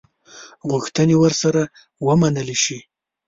[0.69, 1.61] غوښتني ورسره
[2.07, 2.79] ومنلي شي.